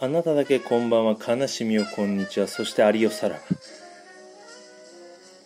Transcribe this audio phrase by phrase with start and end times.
[0.00, 1.16] あなただけこんばんは。
[1.18, 2.46] 悲しみをこんにちは。
[2.46, 3.34] そしてありよさら。
[3.34, 3.40] ば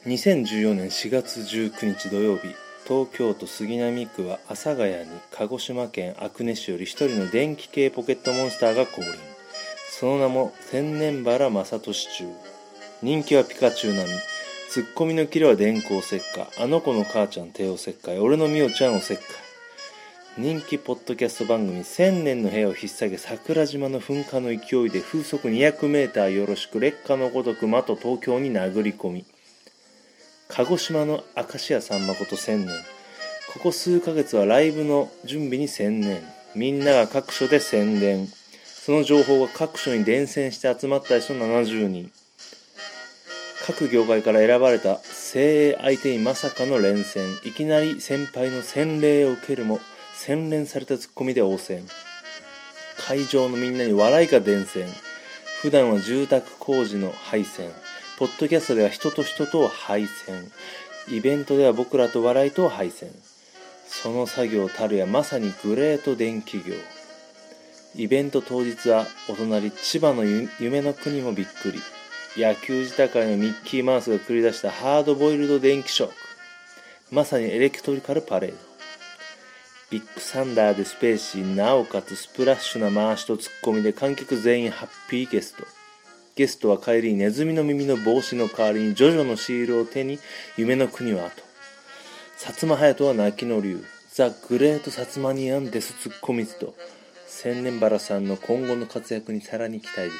[0.05, 2.49] 2014年4月19日土曜日。
[2.87, 9.15] 東京都杉並区は阿佐ヶ谷に鹿児島県阿久根市より一人の電気系ポケットモンスターが降臨。
[9.91, 12.27] その名も千年原正俊中
[13.01, 14.15] 人気はピカチュウ並み。
[14.69, 16.47] ツッコミのキレは電光石火。
[16.63, 18.19] あの子の母ちゃん帝王切開。
[18.19, 19.42] 俺のみおちゃんおせっかい
[20.39, 29.27] 人気ポッドキャスト番組「千年の部屋」を引っ提げ桜島の噴火の勢いで風速 200m よろしく劣化のごとく魔と東京に殴り込み
[30.49, 32.75] 鹿児島の明石家さんまこと千年。
[33.53, 36.23] ここ数ヶ月はライブの準備に専念
[36.55, 38.27] みんなが各所で宣伝
[38.65, 42.11] その情報が各所に伝染して集まった人70人。
[43.67, 47.31] 各業界から選ばれた精鋭相手にまさかの連戦。
[47.45, 49.79] いきなり先輩の洗礼を受けるも
[50.15, 51.87] 洗練されたツッコミで応戦。
[52.99, 54.87] 会場のみんなに笑いが伝染。
[55.63, 57.71] 普段は住宅工事の配線
[58.19, 60.51] ポッドキャストでは人と人とを配線
[61.09, 63.11] イベントでは僕らと笑いと配線
[63.87, 66.75] その作業たるやまさにグレート電気業。
[67.95, 71.79] イベント当日はお隣千葉の夢の国もびっくり。
[72.37, 76.15] 野球自体のミッキーマウスが繰り出したハードボイルド電気ショック。
[77.13, 78.72] まさにエレクトリカルパレード。
[79.93, 85.65] ビッグサンダーでスペーシーなおかつスプラッシュな回しとツッコミで観客全員ハッピーゲスト。
[86.35, 90.19] ゲストは帰りにネズミの耳の帽子の代わりにジョジョのシールを手に
[90.57, 91.43] 夢の国を後。
[92.39, 96.75] 薩摩隼人は泣きの竜ザ・グレート・サツマニアン・デス・ツッコミズと
[97.27, 100.11] 千年原さんの今後の活躍にさらに期待で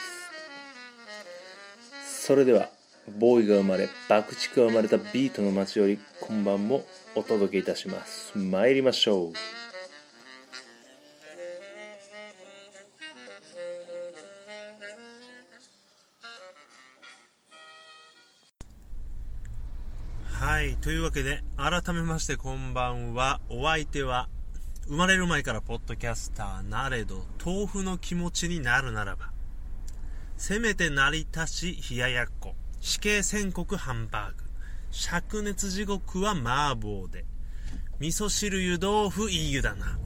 [2.05, 2.27] す。
[2.27, 2.69] それでは
[3.09, 9.33] ボーイが生まれ爆竹が生まれたビートの街より今晩もお届けいたします参りましょう
[20.43, 20.77] はい。
[20.79, 23.41] というわけで、改めましてこんばんは。
[23.49, 24.29] お相手は、
[24.89, 29.31] 生まれる前からポッドキャスターなれど、豆腐の気持ちになるならば、
[30.37, 34.43] せめて成り立ち冷ややっこ、死刑宣告ハンバーグ、
[34.91, 37.25] 灼熱地獄は麻婆で、
[38.01, 40.01] 味噌汁湯豆腐いい湯だな。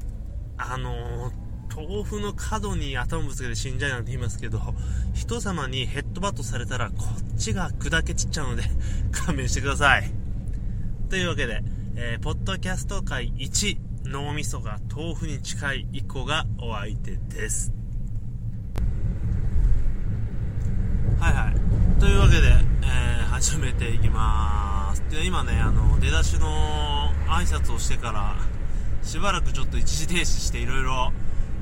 [0.59, 4.61] あのー、豆腐の角に頭ぶつけて死んじゃうなんて言いますけど、
[5.15, 8.65] 人様にヘッドバットされたらこっちが砕け散っちゃうので、
[9.11, 10.13] 勘弁してください。
[11.09, 17.73] というわけで、えー、ポッドキャスト界一脳みそが豆腐に近い一個がお相手です。
[21.19, 21.66] はいはい。
[21.99, 25.03] というわけで、えー、始めていきます。
[25.11, 26.47] で、今ね、あの、出だしの
[27.27, 28.37] 挨拶をしてから、
[29.03, 31.13] しばらくちょっと一時停止していろいろ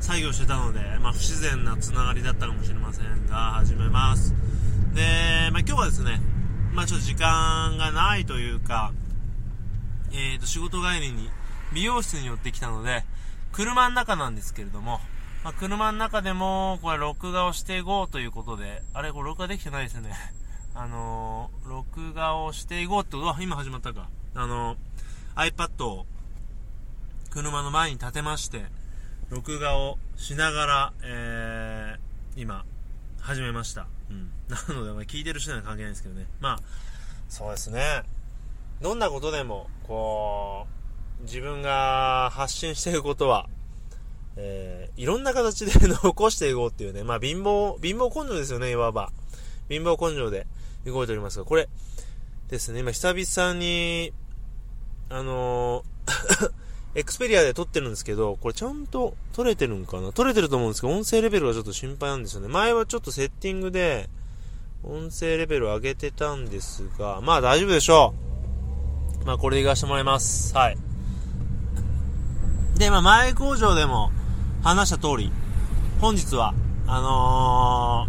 [0.01, 4.35] 作業してたので、まあ、不自然なつながりだったかもしれませんが、始めます。
[4.93, 6.21] で、まあ、今日はですね、
[6.73, 8.93] まあ、ちょっと時間がないというか、
[10.11, 11.31] えーと、仕事帰りに
[11.73, 13.05] 美容室に寄ってきたので、
[13.53, 15.01] 車の中なんですけれども、
[15.45, 20.11] まあ、車の中でも、これ録画をしていこうということで、あれ、これ録画できてないですね。
[20.75, 24.09] あのー、録画をしていこうってことは、今始まったか。
[24.35, 26.07] あのー、iPad を
[27.29, 28.65] 車の前に立てまして、
[29.29, 32.65] 録画をしながら、えー、今、
[33.21, 33.87] 始めました。
[34.09, 34.31] うん。
[34.49, 36.27] なので、まあ、聞いてる人には関係ないですけどね。
[36.41, 36.61] まあ、
[37.29, 38.03] そうですね。
[38.81, 40.67] どんなことでも、こ
[41.21, 43.51] う、自分が発信していることは、
[44.37, 49.13] えー、いろんな形で 残していこうっていうね、まあ貧乏、貧乏根性ですよね、いわば。
[49.69, 50.47] 貧乏根性で
[50.85, 51.69] 動いておりますが、これ
[52.49, 54.13] ですね、今久々に、
[55.09, 56.53] あのー
[56.97, 60.13] エクスペリアで撮ってるんですけど、これちゃんと撮れてるんかな？
[60.13, 62.47] 撮れてると思うんですけど、音声レベルがちょっと心配なんですよね。
[62.47, 64.09] 前はちょっとセッティングで、
[64.85, 68.15] 音声レベル上げてたんですが、まあ大丈夫でしょ
[69.23, 69.27] う。
[69.27, 70.55] まあこれで行かせてもらいます。
[70.55, 70.77] はい。
[72.77, 74.13] で、まあ前工場でも
[74.65, 75.31] 話した通り、
[76.01, 76.55] 本日は、
[76.87, 78.09] あの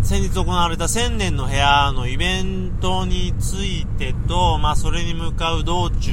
[0.00, 6.10] ー、先日行われた千年の部屋のイベントについてと、まあそれに向かう道中、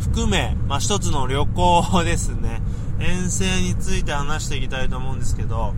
[0.00, 2.62] 含め、まあ、一つの旅行ですね。
[2.98, 5.74] 遠征について話していきたいと思うんですけど、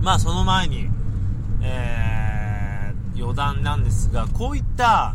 [0.00, 0.88] まあ、その前に、
[1.62, 5.14] えー、余談なんですが、こういった、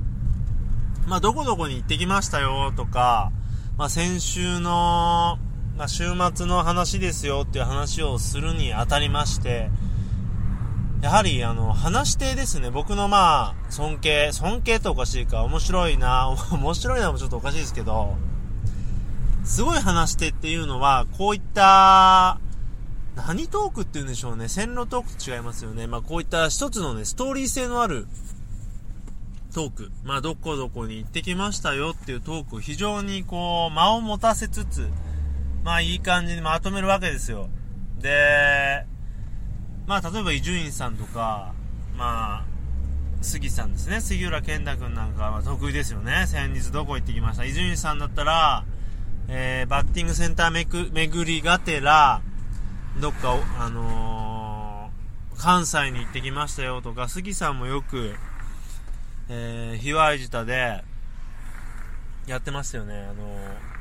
[1.07, 3.31] まあ、どこどこに行ってきましたよとか、
[3.77, 5.39] まあ、先週の、
[5.79, 6.03] まあ、週
[6.35, 9.69] 末の話ですよっていう話をするにあたりまして、
[11.01, 12.69] やはり、あの、話し手ですね。
[12.69, 18.17] 僕のまあ、尊敬、尊敬とおかしいか、面白いな、 面白いなもちょっとおかしいですけど、
[19.45, 22.41] すごい話し手っていうのは、こういった、
[23.15, 24.49] 何トークって言うんでしょうね。
[24.49, 25.87] 線路トークと違いますよね。
[25.87, 28.05] まあこういった一つのね、ストーリー性のある
[29.53, 29.91] トーク。
[30.03, 34.89] まあどこどこに行ってきましたよっていうトークを非常にこう、間を持たせつつ、
[35.63, 37.49] まあいい感じにまとめるわけですよ。
[37.99, 38.85] で、
[39.87, 41.53] まあ例えば伊集院さんとか、
[41.97, 42.45] まあ、
[43.21, 43.99] 杉さんですね。
[43.99, 46.25] 杉浦健太君なんかは得意ですよね。
[46.27, 48.63] 先日どこ行ってきました伊集院さんだったら、
[49.27, 52.21] えー、バッティングセンターめく巡りがてら、
[52.99, 58.15] どっか、あのー、関西に行ってきましたよとか、杉さんもよく、
[59.29, 60.83] えー、ひわいじたで、
[62.25, 62.93] やってましたよね。
[62.95, 63.78] あのー、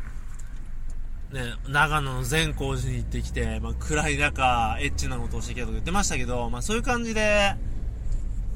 [1.33, 7.55] ね、長野の善光寺に行ってきて、まあ、暗い中、エッチなことをしてきたとか言ってましたけど、まあ、そういう感じで、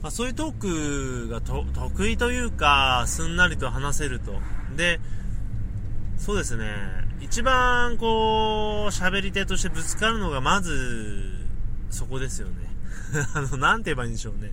[0.00, 4.32] まあ、そういうトークがと得意というか、すんなりと話せると。
[4.74, 5.00] で、
[6.16, 6.74] そうですね、
[7.20, 11.46] 一番こう、喋り手としてぶつかるのがまず、
[11.90, 12.54] そこですよね。
[13.34, 14.52] あの、なんて言えばいいんでしょうね。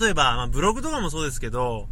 [0.00, 1.88] 例えば、まあ、ブログとかもそうですけど、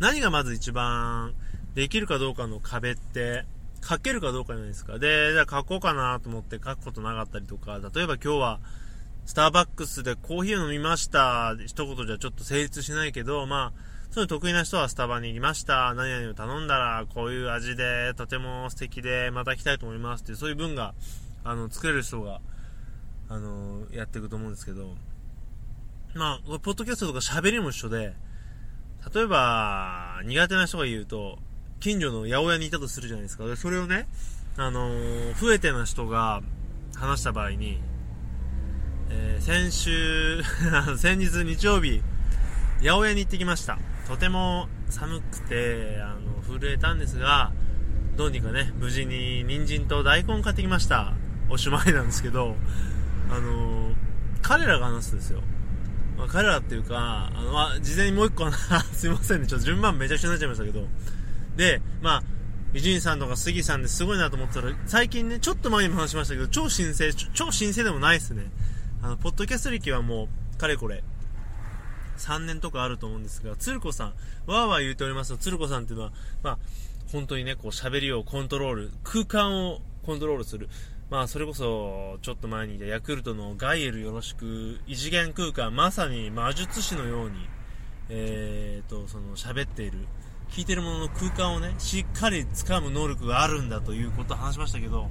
[0.00, 1.32] 何がまず一番
[1.74, 3.46] できるかどうかの壁って、
[3.82, 4.98] 書けるかどうかじゃないですか。
[4.98, 8.60] で、じゃあ書こうかなと思って書くことなかったりとか、例えば今日は、
[9.26, 20.22] スターバックスでコーヒーを飲みました、一言じゃちょっと成立しないけど、まあ、そういう得意な人はスタバに行きました、何々を頼んだら、こういう味で、とても素敵で、また行きたいと思います。
[20.22, 20.94] っていう、そういう文が、
[21.44, 22.40] あの、作れる人が、
[23.28, 24.96] あの、やっていくと思うんですけど、
[26.14, 28.14] まあ、ポッドキャストとか喋りも一緒で、
[29.14, 31.38] 例えば、苦手な人が言うと、
[31.80, 33.44] 近所の八百屋にいたとするじゃないですか。
[33.46, 34.08] で、それをね、
[34.56, 36.42] あのー、増えてな人が
[36.96, 37.80] 話した場合に、
[39.10, 40.42] えー、先週
[40.98, 42.02] 先日日曜日、
[42.80, 43.78] 八百屋に行ってきました。
[44.08, 47.52] とても寒くて、あの、震えたんですが、
[48.16, 51.14] どうにかね、無事に人参と大根買ってきました。
[51.48, 52.56] おしまいなんですけど、
[53.30, 53.94] あのー、
[54.42, 55.42] 彼らが話すんですよ。
[56.16, 58.50] まあ、彼らっていうか、あの、まあ、事前にもう一個
[58.92, 60.88] すいませんね、ちょっと順番めちゃくちゃになっちゃいましたけど、
[61.58, 62.22] で、まあ、
[62.72, 68.44] 伊集院さんとか杉さんですごいなと思ったら、最近ね、ちょっと前にも話しましたけど、超新星、超新星でもないですね。
[69.02, 71.02] あの、ポッドキャスト歴はもう、かれこれ、
[72.18, 74.06] 3年とかあると思うんですが、鶴子さん、
[74.46, 76.12] わーわー言うておりますと、鶴子さんっていうのは、
[76.44, 76.58] まあ、
[77.10, 80.68] 本当にね、こう喋りをコントロール、空間をコントロールする。
[81.10, 87.48] まあ、それこそ、ちょっと前にいたヤクルトのガイエルよろしく、異次元空間、まさに魔術師のように、
[88.10, 90.06] えーと、その喋っている、
[90.50, 95.08] 聞いてるものの空間をね、しっかり掴む能力があるんだということを話しましたけど、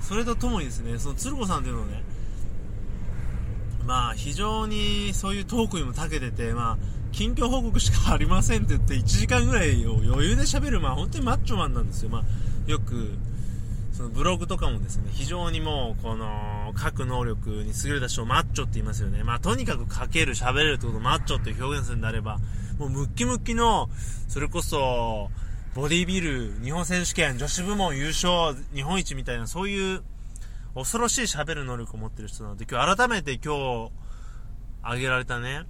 [0.00, 2.02] それとともにですね、その鶴子さんっていうのをね、
[3.86, 6.78] まあ、非常にそういうトークにも長けてて、まあ、
[7.12, 12.10] 近況報告しかありませんって言って1時間ぐらいを余裕で喋る、まあ、本当にマッチョマンなんですよ。
[12.10, 13.12] まあ、よく、
[13.92, 19.22] そのブログとかもですね、非常にもう、この、書く能力に優れた人をマッチョって言いますよね。
[19.22, 22.38] まあ、とにかく書ける、喋れるってことをマッチョって表現するんであれば、
[22.78, 23.88] もうムッキムキの、
[24.28, 25.30] それこそ、
[25.74, 30.02] ボディビル、日本選手権、女子部門優勝、日本一みたいな、そういう
[30.74, 33.90] 恐ろしい喋る能力を持ってる人なので、今日改めて今日、
[34.82, 35.64] あげられたね、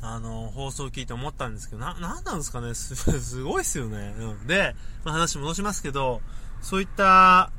[0.00, 4.14] あの、放送を聞いて思ったんですけど、な、なんなんですかねす、 すごいっすよね。
[4.18, 4.46] うん。
[4.46, 6.22] で、まあ、話戻しますけど、
[6.60, 7.50] そういった、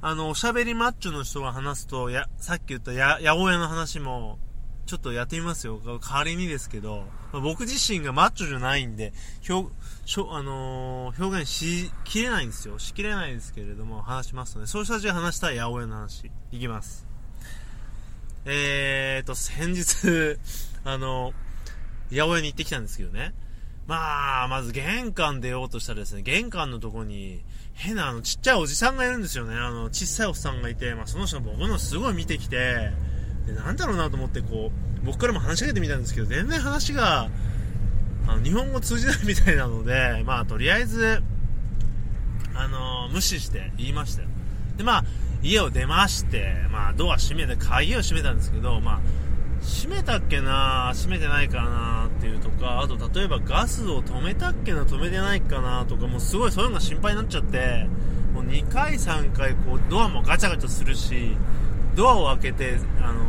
[0.00, 4.38] あの、おしゃべりマッチョの人が話すと、や、さっき言ったや、八百屋の話も、
[4.92, 5.80] ちょっとやってみますよ。
[6.02, 9.14] 仮にですけど、まあ、僕自身がマッチョじゃないんで、
[9.48, 9.72] 表、
[10.04, 12.78] しょあのー、表現しきれないんですよ。
[12.78, 17.06] しきれないですけれども、話しますので、そういう人たちが話したい八百屋の話、いきます。
[18.44, 20.38] えーと、先日、
[20.84, 21.32] あの、
[22.10, 23.32] 八百屋に行ってきたんですけどね。
[23.86, 29.54] まあ、まず玄関出ようとしたらですね、玄関のとこに、変なあの、ちっちゃいおじさんがいるんですよね。
[29.54, 32.92] あの、小さいおっさんがいて、まあ、その人僕のすごい見てきて、
[33.46, 34.70] で、なんだろうなと思って、こ
[35.02, 37.28] う、僕からも話しかけてみたんですけど、全然話が、
[38.26, 41.22] あの、日本語通じないみたいなので、 まあ、とりあえず、
[42.54, 44.28] あの無視して言いましたよ。
[44.76, 45.04] で、まあ、
[45.42, 49.00] 家を出まして、まあ、ドア閉めて、鍵を閉めたんですけど、まあ、
[49.62, 57.86] 閉めたっけな閉めてないかなっていうとか、あと例えばガスを止めたっけな止めてないかなとか、もうすごいそういうのが心配になっちゃって、
[58.34, 61.36] もう2回3回こうドアもガチャガチャするし、
[61.94, 63.20] ドアを開けて、あの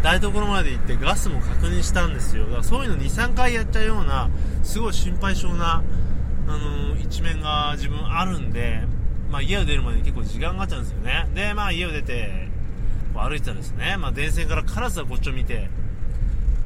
[0.00, 2.44] ー、台所まで行ってガスも確認したんですよ。
[2.44, 4.30] だからそういうの2、3回やっちゃうような、
[4.62, 5.82] すごい心配性な、
[6.46, 8.82] あのー、一面が自分あるんで、
[9.30, 11.28] まあ家を出るまでに結構時間がかっちゃうんですよね。
[11.34, 12.48] で、まあ家を出て、
[13.14, 15.68] こう歩いてたらですね、まあ電線からカラスがこっちを見て、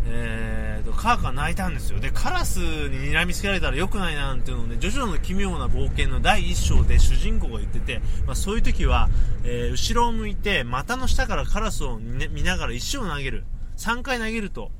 [0.04, 2.00] えーと、カーカー泣いたんですよ。
[2.00, 9.09] で、カラスに睨みつけられたら良くないななんていうのをね、ジョジョの奇妙な冒険の第1章で主人公が言ってて、まあ、そういう時は、
[9.44, 13.44] えー、後ろを向いて、股の下からカラスを見ながら石を投げる。
[13.76, 14.71] 3回投げると、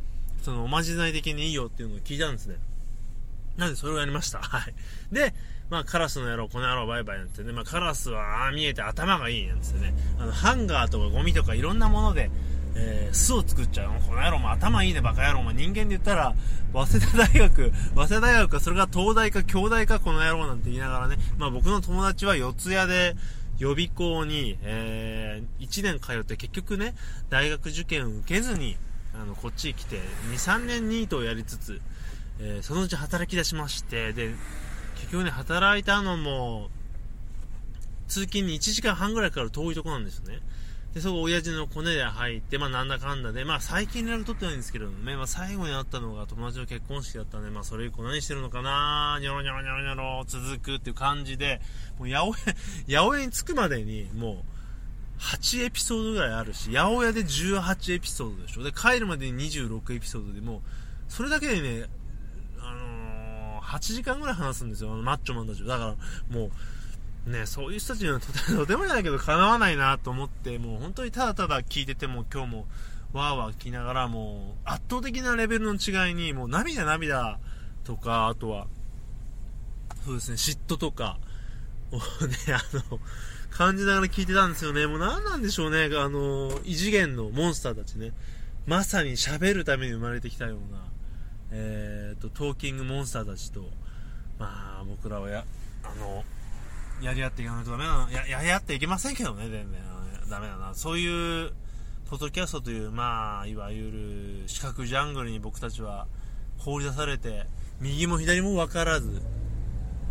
[0.43, 2.57] そのおまじない的にいいよっていうのを聞いたんですね。
[3.57, 4.39] なんでそれをやりました？
[4.43, 4.75] はい。
[5.15, 5.35] で、
[5.71, 12.31] まあ、カラスの野郎、この野郎、バイバイなんてね、まあ、カラスは、ああ見えて頭がいいなんつってね、あの、ハンガーとかゴミとかいろんなもので、
[12.75, 13.91] えー、巣を作っちゃう。
[14.07, 15.43] この野郎も頭いいね、バカ野郎。
[15.43, 16.35] も人間で言ったら、
[16.73, 23.17] 早稲田大学、 早稲田大学か、それが東大か京大か、この野郎なんて言いながらね、まあ僕の友達は四谷で、
[23.59, 26.95] 予備校に、えー、1年通って結局ね、
[27.31, 28.77] 大学受験を受けずに、
[29.15, 30.01] あの、こっちに来て、
[30.31, 31.81] 2、3年ニートをやりつつ、
[32.41, 34.35] えー、そのうち働き出しまして、で、
[34.97, 36.71] 結局ね、働いたのも、
[38.09, 40.41] 通勤に1時間半ぐらいから遠いとこなんですよね。
[40.95, 51.63] で、そこ親父のコネで入って、まあなんだかんだで、まあ最近連絡取ってないんですけどね、まあ最後に会ったのが友達の結婚式だったんで、まあそれ以降何してるのかなニョロニョロニョロニョロ続くっていう感じで、
[51.99, 52.55] もう八百屋、
[53.01, 54.45] 八百屋に着くまでに、も
[55.19, 58.63] う、8エピソードぐらいあるし、八百屋で18エピソードでしょ。
[58.63, 60.61] で、帰るまでに26エピソードでもう、
[61.09, 61.87] それだけでね、
[62.61, 66.51] あのー、8時間ぐらい話すんですよ、あのマッチョマンたちだから、もう、
[67.27, 72.67] ね、そういう人たちにはとてもじゃないけど叶わないなと思って、もう本当にただただ聞いてても今日も
[73.13, 77.39] わーわー聞きながらもう圧倒的なレベルの違いにもう涙涙
[77.85, 78.67] とか、あとは、
[80.05, 81.19] そうですね、嫉妬とか
[81.91, 82.03] をね、
[82.49, 82.61] あ
[82.91, 82.99] の、
[83.51, 84.87] 感じながら聞いてたんですよね。
[84.87, 88.13] もう何なんでしょうね、あの、異次元のモンスターたちね。
[88.67, 90.85] まさに喋るために生まれてきたような、
[91.51, 93.69] えーと、トーキングモンスターたちと、
[94.39, 95.45] まあ、僕らはや、
[95.83, 96.25] あの、
[97.03, 99.93] やり合っていかないとダメなや、やり合っていけませんけどね、全然。
[100.31, 100.75] ダメだな。
[100.75, 101.53] そういう、
[102.09, 106.07] ポッドキャストという、まあ、いわゆる、四角ジャングルに僕たちは
[106.59, 107.47] 放り出されて、
[107.81, 109.23] 右も左も分からず、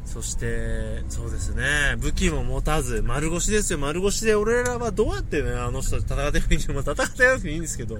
[0.05, 7.97] そして、そうですね、武器も持たず、丸腰ですよ、丸腰で俺らはどうやってね、あの人たち戦ってもいいけど、まあ、戦ってなくていいんですけど、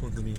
[0.00, 0.34] 本当に。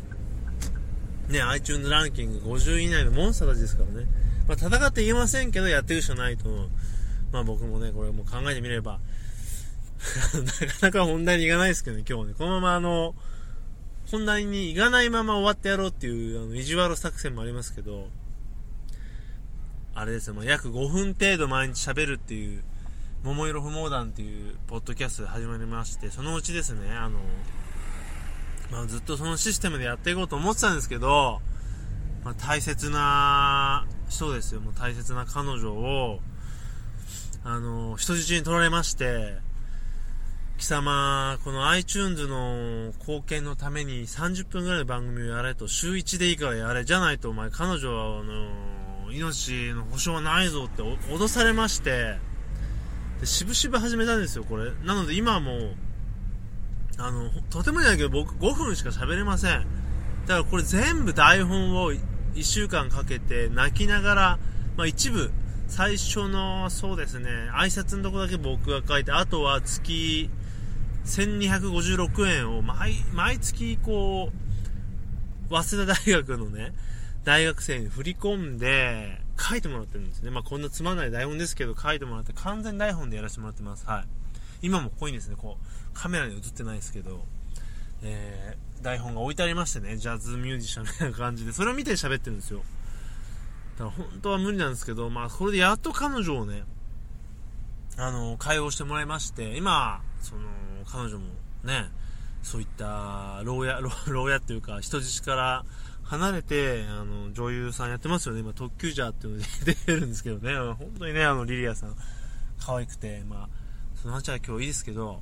[1.29, 4.07] ね、iTunes ランキング50位以内のモンスターたちですからね。
[4.47, 6.69] まあ、戦って言えませんけど、やっていくしかないと思う。
[7.33, 8.99] まあ僕もね、これも考えてみれば
[10.61, 12.33] なかなか本題に行かないですけどね、今日ね。
[12.37, 13.15] このままあの、
[14.11, 18.09] 本題に行かないまま終わってやろうっていう、あの、意地悪作戦もありますけど、
[19.95, 22.63] あれですよ、まあ、約5分程度毎日喋るっていう、
[23.23, 27.19] 桃色不毛談っていうポッドキャストで始まりまして、そのうちですね、あの、
[28.71, 31.41] まあ、ずっとそのシステムでやっていこうと思ってたんですけど、
[32.25, 36.19] まあ、大切な人ですよ、もう大切な彼女を、
[37.45, 39.37] あの、人質に取られまして、
[40.57, 52.17] 貴様、この iTunes の貢献のために30分ぐらいの番組をやれと、週1でいいからやれ、じゃないとお前彼女は、あの、命の保証はないぞって脅されまして、
[53.19, 54.71] で、しぶしぶ始めたんですよ、これ。
[54.85, 55.75] なので今もう、
[56.97, 59.65] あの、とてもじゃないけど僕5分しか喋れません。
[60.27, 62.01] だからこれ全部台本を1
[62.43, 64.39] 週間かけて泣きながら、
[64.77, 65.31] まあ一部、
[65.67, 70.29] 最初の、そうですね、挨拶のとこだけ僕が書いて、あとは月
[71.05, 76.73] 1256円を毎、毎月こう、早稲田大学のね、
[77.23, 80.31] 大学生に振り込んで、書いてもらってるんですね。
[80.31, 83.85] まあ、こんなつまんない台本ですけど、書いてもらって、完全台本でやらせてもらってます。
[83.85, 84.03] はい。
[84.61, 87.25] 今もここにですね、こう、カメラに映ってないですけど、
[88.03, 92.63] えー、台本が置いてありましてね、ジャズミュージシャンみたいな感じで、それを見て喋ってるんですよ。
[93.77, 96.63] だから本当は無理なんですけど、まあ、これでやっと彼女をね、
[97.97, 100.41] あの、解放してもらいまして、今、その、
[100.85, 101.25] 彼女も
[101.63, 101.89] ね、
[102.41, 105.65] そういった牢屋、 牢屋っていうか、人質から
[106.03, 108.41] 離れて、あの、女優さんやってますよね。
[108.41, 110.55] 今、特急ジャーっていうので出てるんですけどね。
[110.73, 111.95] 本当にね、あの、リリアさん、
[112.59, 113.49] 可愛くて、まあ、
[113.95, 115.21] その話は今日いいですけど、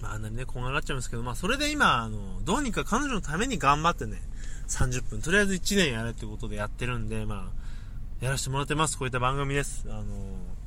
[0.00, 4.20] まあ、あんなにね、こんがらっちゃいますけど、まあ、それで今、あの、どうにか彼女のために頑張ってね、
[4.68, 8.98] 30分、とりあえず1年やれってことでやってるんで、まあ、やらせてもらってます。
[8.98, 9.84] こういった番組です。
[9.88, 10.04] あの、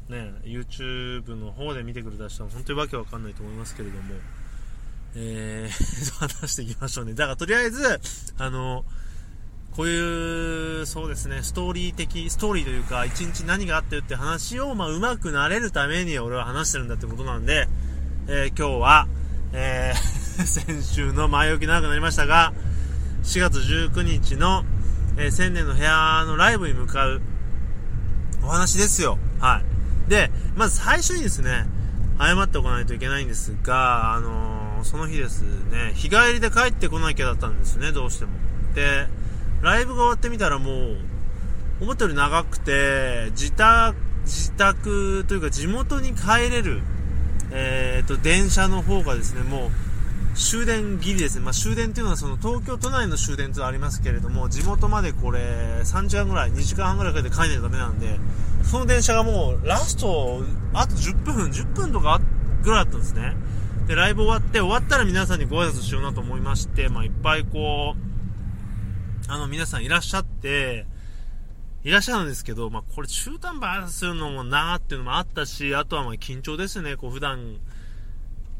[0.09, 4.15] ね、YouTube の方で見てくれた人は本当にわけわかんないと思いますけれども、
[5.15, 7.13] えー、 話していきましょうね。
[7.13, 7.99] だからとりあえず、
[8.37, 8.85] あの、
[9.75, 17.67] こういう、そうですね、ストーリー的、ストーリーというか、一日何があったよって話を、まあ、上手くなれるために俺は話してるんだってことなんで、
[18.27, 19.07] えー、今日は、
[19.53, 22.53] えー、 先週の前置き長くなりましたが、
[23.25, 24.63] 4月19日の、
[25.17, 27.22] えー、千年の部屋のライブに向かう
[28.44, 29.17] お話ですよ。
[29.39, 29.62] は
[30.08, 30.10] い。
[30.10, 31.65] で、まず最初にですね、
[32.20, 38.32] 謝っておかないといけないんですが、あのー、その日ですね、日帰りで帰ってこなきゃだったんですね、どうしても。
[38.75, 39.08] で
[39.62, 40.98] ライブが終わってみたらもう
[41.82, 46.82] 思ったより長くて自宅自宅というか地元に帰れる、
[47.51, 49.70] えーと、電車の方がですねもう
[50.35, 55.39] 終電ギリですね、まあ、終電っていうのはその東京都内の終電とありますけれども地元までこれ
[55.83, 58.19] 3時間ぐらい2時間半ぐらいかけて帰らないとダメなんで
[58.63, 62.19] その電車がもうラストあと10分10分とか
[62.63, 63.35] ぐらいだったんですね。
[63.87, 70.87] でライブ終わって終わったら皆さんにご挨拶しようなと思いまして、まあ、いっぱいこうあの皆さんいらっしゃって
[71.83, 76.97] いらっしゃるんですけど、まあ、これ中途半端するのもなーっていうのもあったしあとはまあ緊張ですね。
[76.97, 77.57] こう普段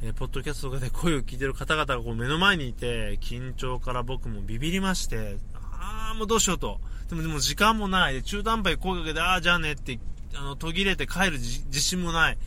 [0.02, 6.80] えー、ポッドキャストとかで声を聞いてる方々がこう目の前にいて、緊張から僕もビビりまして、あーもうどうしようと。
[7.10, 8.14] でもでも時間もない。
[8.14, 10.00] で、中途半端に声かけて、あーじゃあねって、
[10.36, 12.34] あの、途切れて帰る自信もない。
[12.36, 12.38] っ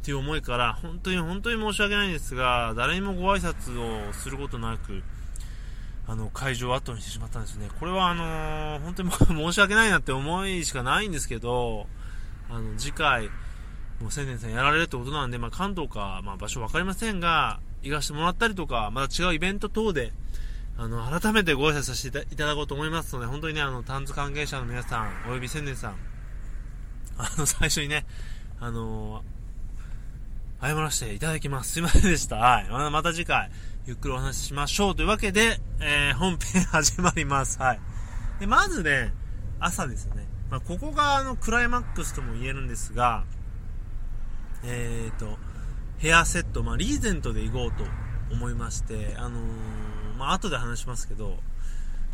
[0.00, 5.02] ていう思いから、本当に本当に申し訳ないんですが、誰にもご挨拶をすることなく、
[6.06, 7.68] あの、会場を後にしてしまったんですね。
[7.78, 11.86] これはあのー、本当に申し訳ないなって思いしかないんですけど、
[12.48, 13.28] あの、次回、
[14.00, 20.12] もう千年さんやられるってことなんで、まあ、関東か、まあ、場所分かりませんが、行かしてもらったりとか、また違うイベント等で、
[20.76, 25.96] あの、改めてご挨拶させていただこうと思いますので、本当にね、あの、タンズ関係者の皆さん、および千年さん、
[27.18, 28.06] あの、最初にね、
[28.60, 31.72] あのー、謝らせていただきます。
[31.72, 32.36] すいませんでした。
[32.36, 32.68] はい。
[32.90, 33.50] また次回、
[33.86, 34.94] ゆっくりお話ししましょう。
[34.94, 37.58] というわけで、えー、本編始まります。
[37.60, 37.80] はい。
[38.40, 39.12] で、まずね、
[39.60, 40.26] 朝ですよね。
[40.50, 43.24] まあ、ここが、あの、クライマックスとも言えるんですが、
[44.64, 45.38] えーと、
[45.98, 47.84] ヘアセット、まあ、リーゼントで行こうと
[48.32, 51.38] 思いまして、あのー、まあ、後で話しますけど、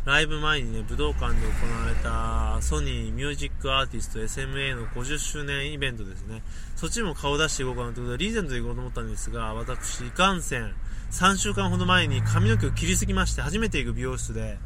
[0.05, 6.43] ライブ前にね、武道館で行われたソニーミュージックアーティスト SMA の50周年イベントですね。
[6.75, 10.75] そっちにも顔出していこうかなということで、リーゼントで行こうと思ったんですが、私、いかんせん、
[11.09, 14.59] 3週間ほど前に髪の毛を切りすぎまして、初めて行く美容室で、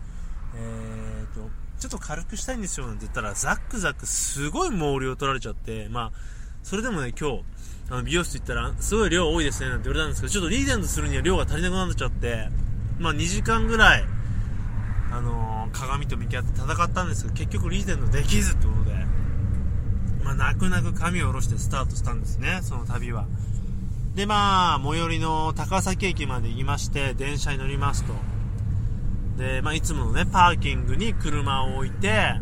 [0.55, 7.43] えーと、ちょっと軽くしたいんですよなんて言ったら、ザックザックすごい毛量取られちゃって、まあ、それでもね、今日、
[7.89, 12.49] あの美容室行ったら、すごい量多いですね、なんて言われたんですけど、ちょっとリーゼントするには量が足りなくなっちゃって、
[12.99, 14.03] まあ2時間ぐらい、
[15.11, 18.95] あのー、鏡と向き合って戦ったんですけど、結局リーゼントできずってことで、
[20.23, 23.25] まあ泣く泣く髪を下ろしてスタートしたんですね、その旅は。
[24.15, 28.13] で、まあ、最寄りの高崎駅まで行きまして、電車に乗りますと。
[29.37, 32.33] で、まあ、いつものね、パーキングに車を置いて、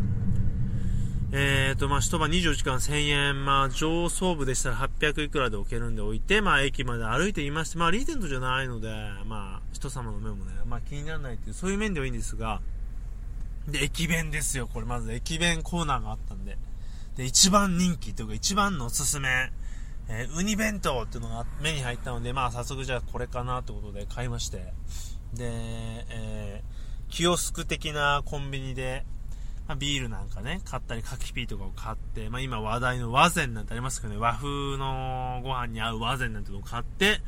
[1.30, 8.88] えーと、まあ、一晩24時間1000円、まあ、上層部でしたら800いくらで置けるんで置いて、まあ、駅まで歩いていまして、まあ、リーゼントじゃないので、
[9.26, 12.62] まあ、人様の目もね、まあ、気にならないっていう、そういう面ではいいんですが、
[13.66, 16.56] で、駅弁ですよ、これ、まず駅弁コーナーがあったんで。
[17.16, 19.52] で、一番人気というか、一番のおすすめ、
[20.08, 24.72] えー、ウニ弁当っていうのが目に入ったので、まあ、早速じゃあこれかなってことで買いまして、
[25.34, 29.04] で、えー、キオスク的なコンビニで、
[29.68, 37.20] まあ、ビールなんかね、買ったり、カキピーとかを買って、まあ、今話題の和膳なんてありますけどね、和風のご飯に合う和膳なんてのを買って、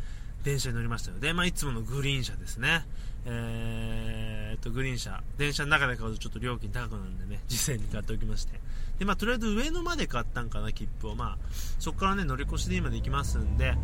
[0.43, 1.19] 電車に乗りましたよ。
[1.19, 2.87] で、まあ、いつものグリーン車ですね。
[3.27, 5.23] えー、っと、グリーン車。
[5.37, 8.59] 電車の中で買うとちょっと料金高くなるんでね、事前に買っておきまして。
[8.99, 11.15] で、まあ、とりあえず上野まで買ったんかな、切符を。
[11.15, 11.39] まあ、
[11.79, 13.75] そこからね、乗り越しで今で行きますんで、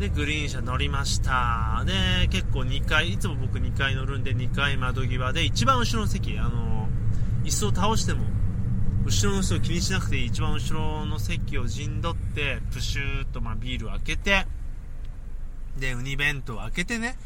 [0.00, 1.84] で、グリーン車乗りました。
[1.86, 6.83] で、結構2階、いつも僕2階乗るんで、2階窓際で、一番後ろの席、あの
[7.44, 8.24] 椅子を倒しても
[9.04, 10.26] 後ろの人を気にしなくていい。
[10.26, 14.46] 一番後ろの席を陣取ってプシューっとまビールを開けて
[15.78, 17.16] でウニ弁当を開けてね、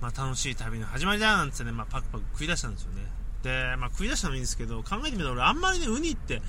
[0.00, 3.02] まあ、楽しい旅の始まりだなんつってね、まあ、パクパク食い出したんですよね。
[3.42, 6.40] で、まあ、食い出したのもいいんですけど考えてみたら俺あんまりねウニって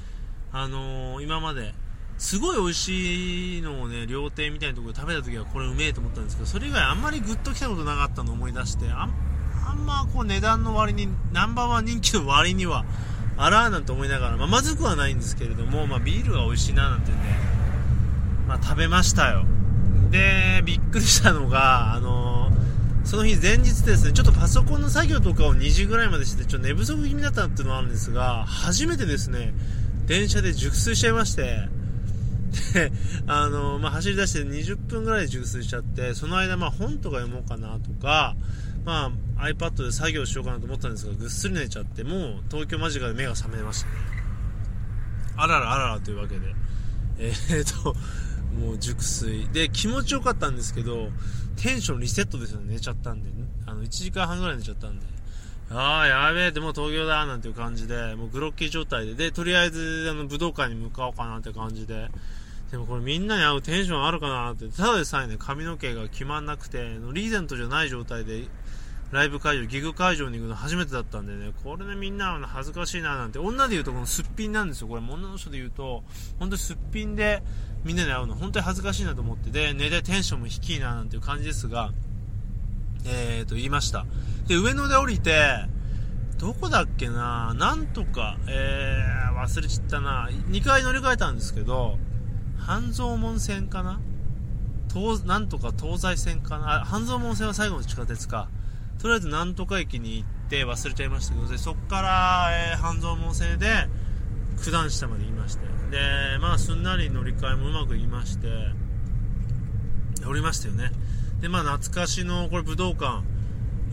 [0.52, 1.74] あのー、今まで
[2.17, 9.29] すごい美味しいのをね料亭みたいなところで食べた時はこれうめえと思ったんですけどそれ以外あんまりグッときたことなかったのを思い出してあん
[9.69, 12.86] あんまこう値段の割にナンバーワン人気の割には
[13.38, 17.17] あらーなんて思いながら、まあ、まずくはないんですけれども、まあ、ビールが美味しいななんてね、
[18.47, 19.45] まあ、食べましたよ。
[20.12, 29.53] でびっくりしたのがあのー、その日前日ですねちょっとパソコンの作業とかを2時ぐらいまでしてちょっと寝不足気味だったっていうのはあるんですが初めてですね
[30.08, 31.69] 電車で熟睡しちゃいまして
[32.73, 32.91] で、
[33.27, 38.36] あのまあ、走り出して20分ぐらいで熟睡しちゃって、その間、まあ、本とか読もうかなとか、
[38.86, 43.94] まあ、iPad で作業しようかなと思ったんですが、ぐっすり寝ちゃって、もう東京間近で目が覚めましたね。
[45.38, 46.54] あららあららというわけで、
[47.20, 47.96] えー、っと、
[48.60, 49.48] もう熟睡。
[49.50, 51.10] で、気持ちよかったんですけど、
[51.56, 53.30] テンションリセットですよね、寝ちゃったんで。
[53.65, 55.06] あの、1時間半ぐらい寝ちゃったんで。
[55.72, 62.10] ああ、やべえ、でも東京だ、なんていう感じで、もうグロッキー状態で、で、とりあえず、あの、武道館に向かおうかなって感じで、
[62.72, 66.78] でもこれみんなに会うテンションあるかなって、ただでさえね、髪の毛が決まんなくて、
[67.13, 68.48] リーゼントじゃない状態で
[69.12, 74.88] ライブ会場、ギグ会場に行くの初めてだったんでね、これね、みんな恥ずかしいななんて、女で言うとこのすっぴんなんですよ。
[74.88, 76.04] これ、女の人で言うと、
[76.38, 77.41] 本当にすっぴんで
[77.84, 81.91] みんなで会うの、本当に恥ずかしいなと思って、で、寝でテンションも低いななんていう感じですが、
[83.06, 84.06] えーと、言いました。
[84.48, 85.65] で、上野で降りて、
[86.38, 87.54] どこだっけな？
[87.56, 90.30] なんとか、えー、忘れちったな。
[90.32, 91.98] 2回乗り換えたんですけど、
[92.58, 94.00] 半蔵門線かな？
[94.93, 96.86] 東、なんとか東西線かな？
[96.86, 98.48] 半蔵門線は最後の地下鉄か。
[99.00, 103.68] とりあえずなんとか駅に行って忘れちゃいましたけど、でそっから、えー、半蔵門線で
[104.64, 108.48] 九段下まで行きまして、で、まあすんなり乗り換えもうまくいまして、
[110.26, 110.92] 降りましたよね。
[111.40, 113.24] で、まあ懐かしの、これ武道館、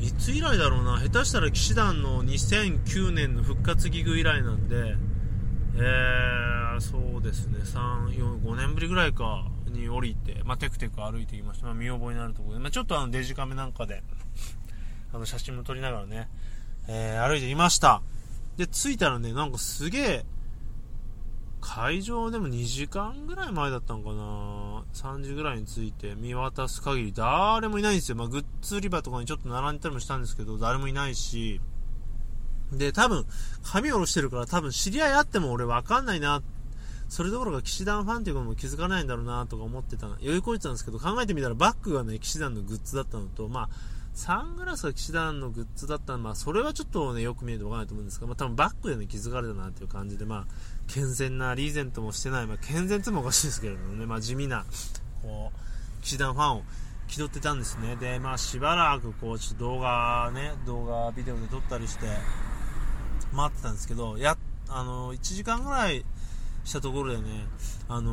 [0.01, 4.97] いつ以来だろうな、下手したら騎士団の2009年の復活ギグ以来なんで、
[5.77, 11.67] えー、そうですね、3、4、5年ぶりぐらいかに降りて、まあ、テクテク歩いてきました。
[11.67, 14.03] まあ、見覚えになるところで、まあ、ちょっとあのデジカメなんかで、
[15.17, 16.29] あの写真も撮りながらね、
[16.89, 18.03] えー、歩いていました。
[18.57, 20.25] で、着いたらね、なんかすげえ、
[21.63, 28.17] 会場でも2時間ぐらい前だったのかな3時ぐらいに着いて見渡す限り誰もいないんですよ。
[28.17, 31.61] まあ、グッズ売り場とかにちょっと並んでたりもしたんですけど、誰もいないし、
[32.73, 33.25] で、多分、
[33.63, 36.43] 髪下ろしてるから多分知り合いあっても俺わかんないな。
[37.09, 43.69] それどころか騎士団ファンっていうことも気づかないんだろうなとか思ってた、余裕こいてたんですけど、考えてみたらバッグがね、騎士団のグッズだったのと、まあ、
[44.17, 50.47] サングラスが騎士団のグッズだったら、まあ、それはちょっとね、よく見えてわかんないと思うんですが、まあ、多分バッグでね、気づかれたなっていう感じで、まあ、
[50.89, 54.65] 健全なリーゼントもしてない、まあ、健全ってもおかしいですけれどもね、まあ、地味な、
[55.21, 56.63] こう、騎士団ファンを
[57.09, 57.97] 気取ってたんですね。
[57.97, 62.07] で、まあ、しばらく、こう、ちょっと動画ね、動画、ビデオで撮ったりして、
[63.35, 64.39] 待ってたんですけど、や、
[64.71, 66.07] あの、1時間ぐらい
[66.67, 67.23] したところでね、
[67.89, 68.11] あの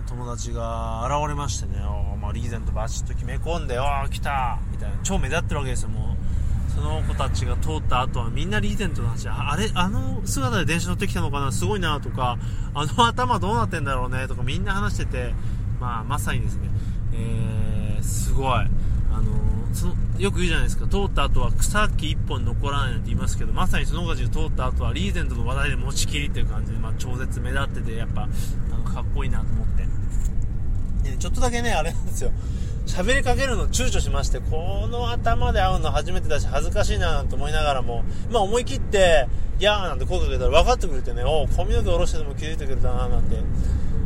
[0.00, 1.80] ー、友達が現れましてね、
[2.18, 6.72] まあ、リーゼントバチッと決め込んで、おー、来たみたいな、超目立ってるわけですよ、もう。
[6.74, 12.38] その子たちが通った後はみんなリーゼントの話、あれ、あの姿で電車乗ってきたのかな、すごいなとか、
[12.72, 15.34] あの頭どうなってんだろうねとかみんな話してて、
[15.78, 16.70] まあ、まさにですね、
[17.12, 18.66] えー、すごい。
[19.16, 28.28] あの、その、よく言うじゃないですか、通った後は草木一本残らないなんて言いますけど、まさにその子たちが通った後はリーゼントの話題で持ちきりっていう感じで、まあ、超絶目立ってて、やっぱ、あ
[28.76, 29.66] の、かっこいいなと思っ
[31.02, 31.10] て。
[31.10, 32.32] で、ちょっとだけね、あれなんですよ。
[32.86, 39.26] 喋りかけるの躊躇しまして、この頭で会うの初めてだし恥ずかしいななんて思いながらも、まあ思い切って、
[39.58, 43.36] いやーなんて声かけたら分かってくれてね、おお髪の毛下ろしてでも気づいてくれたななんて、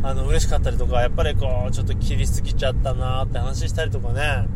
[0.02, 4.46] あの、嬉しかったりとか、やっぱりこう、ちょっと切りすぎちゃったなって話したりとかね、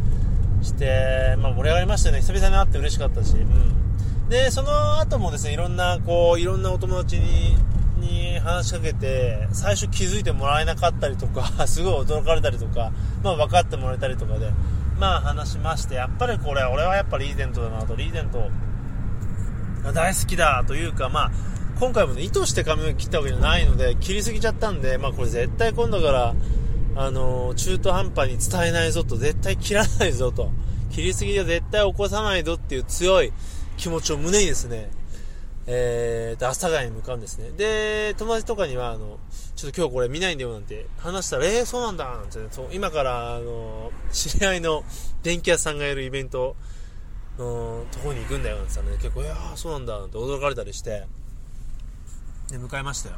[0.65, 2.21] して、まあ盛り上がりましたね。
[2.21, 4.29] 久々に会って嬉しかったし、うん。
[4.29, 7.57] で、その後もですね、いろんな、こう、いろんなお友達に、
[7.99, 14.51] に話しかけて、最初気づいてもらえなかったりとか、 すごい驚かれたりとか、まあ分かってもらえたりとかで、
[14.99, 18.51] まあ話しまして、やっぱりこれ、俺はやっぱリーゼントだなと、リーゼント
[19.93, 21.31] 大好きだというか、まあ、
[21.79, 26.35] 今回もね、意図して髪を切ったわけじゃないので、切りすぎちゃったんで、まあこれ絶対今度から、
[26.95, 30.51] あの、中途半端に伝えないぞと、絶対切らないぞと、
[30.91, 33.33] 切りすぎは絶対起こさないぞっていう強い
[33.77, 34.91] 気持ちを胸にですね、
[35.67, 37.51] えーと、阿佐ヶ谷に向かうんですね。
[37.57, 39.19] で、友達とかには、あの、
[39.55, 44.85] ちょっと今日これ見ないんだよなんて話したら、えー、そうなんだなんて、ね、そう今から、あの、 知り合いの
[45.23, 46.57] 電気屋さんがやるイベント
[47.39, 51.07] のとこに行くんだよなんて言ったらね、結構、いやー、そうなんだなんて驚かれたりして、
[52.51, 53.17] で、向かいましたよ。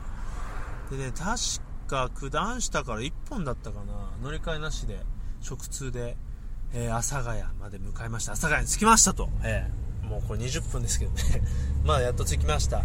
[0.91, 1.39] でね、確
[1.85, 4.99] か九段下から1本だったかな、乗り換えなしで、
[5.49, 6.17] 直通で、
[6.73, 8.33] えー、阿佐ヶ谷まで向かいました。
[8.33, 9.29] 阿佐ヶ谷に着きましたと。
[9.43, 11.23] えーもうこれ20分ですけどね。
[11.85, 12.83] まあやっと着きました。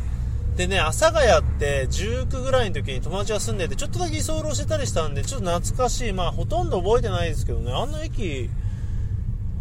[0.55, 6.13] でね阿佐ヶ谷って19ぐらいの時に友達が住んでてちょっとだけ居候してたりしたんでちょっと懐かしい。
[6.13, 7.71] まあほとんど覚えてないですけどね。
[7.71, 8.49] あんな駅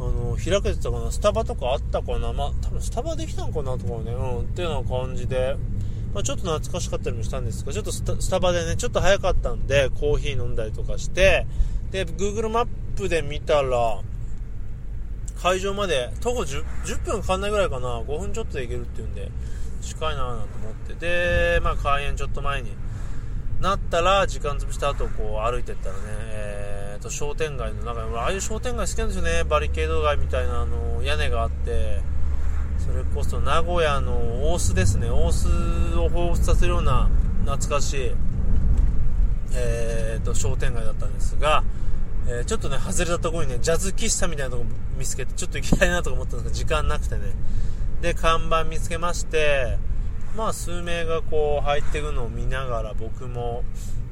[0.01, 1.11] あの開けてたかな。
[1.11, 2.33] スタバとかあったかな。
[2.33, 4.13] まあ多分スタバできたのかなとかね。
[4.13, 4.41] うん。
[4.41, 5.57] っていうような感じで
[6.15, 11.47] まあ、ちょっと懐かしかったりもしたんですが、ちょっとスタバでね、ちょっと早かったんで、コーヒー飲んだりとかして、
[11.91, 12.67] で、Google マッ
[12.97, 14.01] プで見たら、
[15.41, 19.31] 会場まで徒歩 10, 10分かかんないぐらいかな5分ちょっとで行けるっていうんで
[19.81, 20.95] 近いなぁなんて思って。
[20.95, 22.73] でまあ開園ちょっと前に
[23.61, 29.45] なったら時間潰した後こう歩いてったらね、えー、と商店街の中にああいう商店街好きなんですよね。
[29.45, 32.01] バリケード街みたいなあの屋根があって
[32.91, 34.13] それこそ名古屋の
[34.53, 37.09] 大須ですね大須を彷彿させるような
[37.45, 38.13] 懐かしい、
[39.55, 41.63] えー、と商店街だったんですが
[42.31, 44.67] えー、ちょっとね、外れたところにね、ジャズ喫茶みたいなとこ
[44.99, 47.33] 見つけて、ちょっと行きたいなとか思ったんですけど、時間なくてね。
[48.03, 49.79] で、看板見つけまして、
[50.37, 53.65] まあ、数名がこう、入っていくのを見ながら、僕も、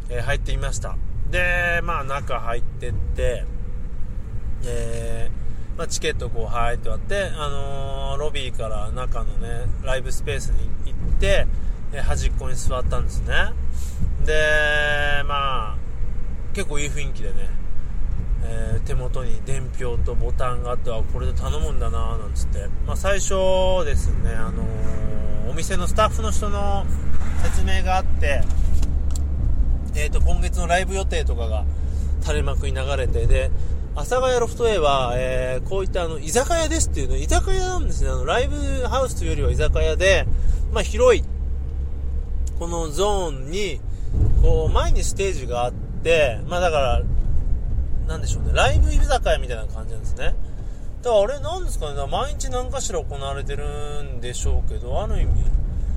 [0.09, 0.97] えー、入ってみました。
[1.31, 3.45] で、まあ、中入ってって、
[4.65, 5.31] え
[5.77, 11.47] まあ、チケットこう、はいって割って、あのー、ロビーから中のね、ライブスペースに行って、
[11.93, 13.35] え端っこに座ったんですね。
[14.25, 14.33] で、
[15.27, 15.77] まあ、
[16.55, 17.51] 結構いい雰囲気でね、
[18.43, 23.35] えー、手元に伝票とボタンがあってはこれで頼むんだななんつって、まあ、最初
[23.85, 26.87] ですね、あのー、お店のスタッフの人の
[27.43, 28.43] 説明があって、
[29.95, 31.67] えーと、今月のライブ予定とかが
[32.23, 33.51] 垂れ幕に流れてで
[33.97, 38.57] 阿佐ヶ谷ロフト A は、えー、こういったあの居酒屋ですっていうの居酒屋なんですねあのライブ
[38.87, 40.27] ハウスというよりは居酒屋で、
[40.73, 41.25] まあ、広い
[42.59, 43.81] このゾーンに
[44.43, 47.03] こう前にステージがあってまあだから
[48.07, 50.35] なんでしょうね、ライブ居酒屋みたいな感じなんですね。
[51.03, 55.33] だからあれなんですかね、毎日何かしら行われてるんでしょうけど、ある意味、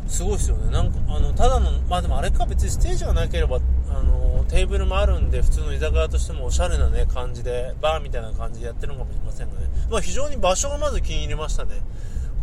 [0.07, 0.71] すごいですよね。
[0.71, 3.59] なんか、あの、ただの、まあでもあれか別にステージがなければ、
[3.89, 9.67] あの、テーブルもあるんで、普通の居酒屋としてもおしゃれなね、感じで、バーみたいな感じでやってるのかもしれませんがね。
[9.89, 11.81] まあ非常に場所がまず気に入りましたね。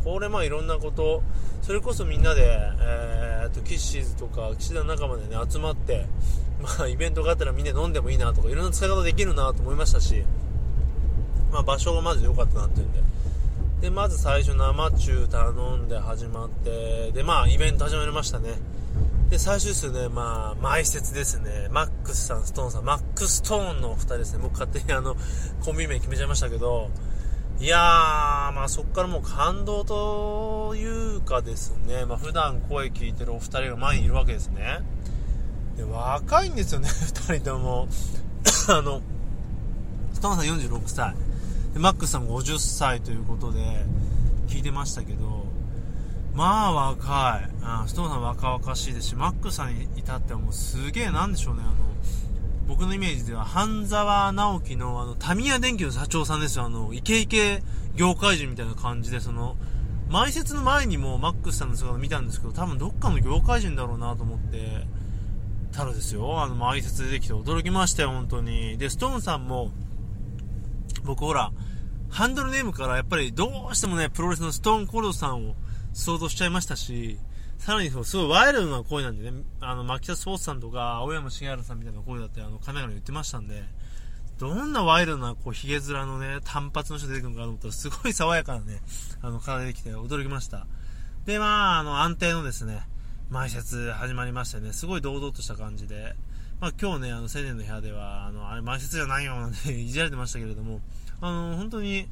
[0.04, 1.22] これまあいろんなこと、
[1.62, 6.06] それこそみんなで、えー、と、キッシーズとか、岸田仲間でね、集まって、
[6.62, 10.24] まあ、イベントがあったらみんな飲んでもいいなとか、いろんな使い方できるなと思いましたし、
[11.50, 13.00] まあ、場所がまず良かったなっていうんで。
[13.80, 18.54] で、まず最初生中頼んで始まって、で、まあ、イベント始まりましたね。
[19.30, 21.68] で、最終ですね、まあ、前説ですね。
[21.72, 24.38] マックスさん、ストーンさん、マックストーンのお二人ですね。
[24.40, 25.16] 僕勝手にあの、
[25.64, 26.90] コンビ名決めちゃいましたけど、
[27.58, 27.80] いやー、
[28.52, 34.80] まあそこからもう感動というかですね、まあ普段声聞いてるお二人が前にいるわけですね。
[35.76, 36.88] で、若いんですよね、
[37.26, 37.88] 二人とも。
[38.68, 39.00] あの、
[40.12, 41.14] ストーンさん46歳。
[41.72, 43.58] で、マックスさん50歳ということで、
[44.48, 45.45] 聞いてましたけど、
[46.36, 47.50] まあ若い。
[47.62, 51.74] あストーンさん若々しいですし、マックさんに至ってはもうすげえなんでしょうね、あの、
[52.68, 56.64] 僕のイメージでは、半沢直樹の、あの、タミヤ電機の社長さんですよ。
[56.64, 57.62] あの、イケイケ
[57.94, 59.56] 業界人みたいな感じで、その、
[60.10, 64.86] 前説の前にもマックスさんの姿見たんですけど、多分どっかの業界人だろうなと思って、
[65.72, 68.76] たらですよ、あの、前説出てきて驚きましたよ、本当に。
[68.76, 69.70] で、ストーンさんも、
[71.02, 71.50] 僕ほら、
[72.10, 75.54] ハンドルネームからやっぱりどうしてもね、プロレスのストーンコールドさんを
[75.96, 77.18] 想像しちゃいましたし、
[77.58, 83.64] さらにそう、すごいワイルドな声なんでね、あの、牧田スポーツさんとか、青山茂原さんみたいな声だって、あの、カメラに言ってましたんで、
[84.38, 88.82] どんなワイルドな、こう、ヒゲ面のね、単発の人出てくるのかと思ったら、すごい爽やかなね、
[89.22, 90.66] あの、体できて驚きました。
[91.24, 92.86] で、まあ、あの、安定のですね、
[93.30, 96.14] 前説始まりましてね、すごい堂々とした感じで、
[96.60, 100.80] まあ今日ね、あの、青年の部屋では、あの、あれ前説じゃないよ、なんていじられてましたけれども、
[101.22, 102.06] あの、本当に、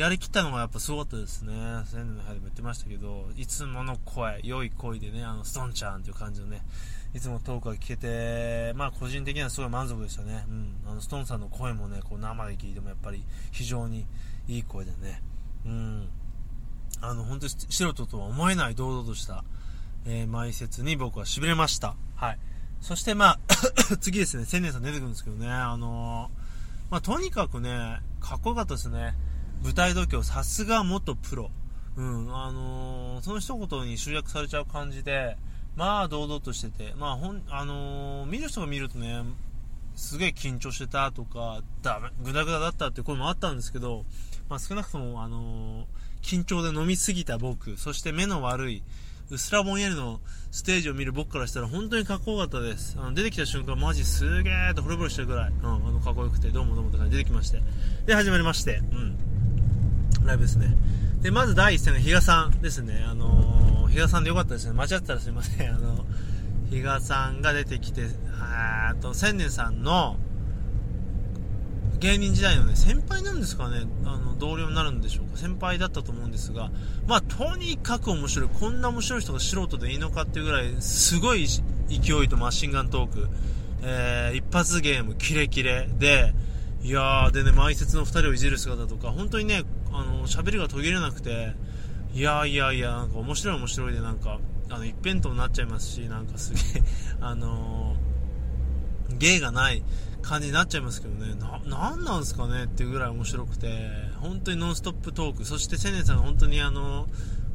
[0.00, 1.52] やりきったのがやっぱすごかったですね。
[1.84, 6.62] 千年の部屋でも言ってましたけど、いつもの声、良い声でね、あの、ストンちゃんっていう感じのね、
[7.12, 10.46] いつもトークが聞けて、まあ個人的にはすごい満足でしたね。
[10.48, 10.74] うん。
[10.86, 14.06] あの、ストンさんの声もね、こう生で聞いてもやっぱり非常に
[14.48, 15.22] いい声でね、
[15.66, 16.08] うん。
[17.02, 19.44] あの、本当に素人とは思えない堂々とした、
[20.06, 21.94] えー、前説に僕は痺れました。
[22.16, 22.38] はい。
[22.80, 23.38] そしてまあ
[24.00, 29.14] 次ですね、千年さん出てくるんですけどね、あのー、まあとにかくね、かっこよかったですね。
[29.62, 31.50] 舞台度胸、さすが元プロ。
[31.96, 35.36] うん、あのー、その一言に集約されちゃう感じで、
[35.76, 39.22] まあ、堂々としてて、まあ、ほん、あのー、見る人が見るとね、
[39.96, 44.04] すげえ緊張してたとか、ダメ、グダグダだったっていう声もあったんですけど、
[44.48, 45.84] まあ、少なくとも、あのー、
[46.22, 48.82] 緊張で飲みすぎた僕、そして目の悪い、
[49.30, 50.20] うすらぼんやりの
[50.50, 52.96] ステージを見る僕からしたら本当にかっこよかったです。
[52.98, 57.62] あの出てきた瞬間、マジすげーと惚れ惚れしてるぐらい、うん、あのかっこよくて、どうもどうもって感じで出てきまして。
[58.06, 59.29] で、始まりまして、うん。
[60.24, 60.76] ライブですね。
[61.22, 63.04] で、まず第一戦の比嘉さんですね。
[63.06, 64.72] あのー、比嘉さんでよかったですね。
[64.72, 65.74] 間違ってたらすいません。
[65.74, 66.04] あの、
[66.70, 68.06] 比嘉さんが出てきて、
[68.40, 70.16] あと、千年さんの、
[71.98, 75.36] 芸人時代のね、先輩なんですかね、あの、同僚になるんでしょうか。
[75.36, 76.70] 先輩だったと思うんですが、
[77.06, 78.48] まあ、とにかく面白い。
[78.48, 83.28] こんな面白い人が素人でいいのかっていうぐらい、すごい勢いとマシンガントーク、
[83.82, 86.32] えー、一発ゲーム、キレキレで、
[86.82, 91.54] いやー、でね、前説の2人をいじる姿とか、本当にね、あの、喋りが途切れなくて、
[92.12, 96.82] いやいやいや、なんか面白い面白いで、なんか、あの、一辺倒になっちゃいますし、なんかすげえ、
[97.20, 99.82] あのー、芸がない
[100.22, 107.08] 感じになっちゃいますけどね、な、なんなんすかねっていうぐらい面白くて、本当にノンストップトーク、そして千年さんが本当にあの、